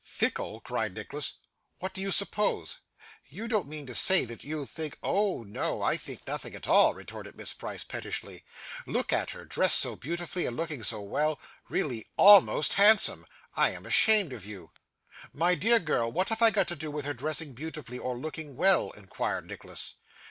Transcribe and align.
'Fickle!' 0.03 0.59
cried 0.61 0.95
Nicholas; 0.95 1.35
'what 1.77 1.93
do 1.93 2.01
you 2.01 2.09
suppose? 2.09 2.79
You 3.27 3.47
don't 3.47 3.67
mean 3.67 3.85
to 3.85 3.93
say 3.93 4.25
that 4.25 4.43
you 4.43 4.65
think' 4.65 4.97
'Oh 5.03 5.43
no, 5.43 5.83
I 5.83 5.95
think 5.95 6.25
nothing 6.25 6.55
at 6.55 6.67
all,' 6.67 6.95
retorted 6.95 7.35
Miss 7.37 7.53
Price, 7.53 7.83
pettishly. 7.83 8.43
'Look 8.87 9.13
at 9.13 9.29
her, 9.29 9.45
dressed 9.45 9.79
so 9.79 9.95
beautiful 9.95 10.43
and 10.47 10.57
looking 10.57 10.81
so 10.81 11.01
well 11.01 11.39
really 11.69 12.07
ALMOST 12.17 12.73
handsome. 12.73 13.27
I 13.55 13.73
am 13.73 13.85
ashamed 13.85 14.33
at 14.33 14.43
you.' 14.43 14.71
'My 15.33 15.53
dear 15.53 15.77
girl, 15.77 16.11
what 16.11 16.29
have 16.29 16.41
I 16.41 16.49
got 16.49 16.67
to 16.69 16.75
do 16.75 16.89
with 16.89 17.05
her 17.05 17.13
dressing 17.13 17.53
beautifully 17.53 17.99
or 17.99 18.17
looking 18.17 18.55
well?' 18.55 18.89
inquired 18.97 19.45
Nicholas. 19.45 19.93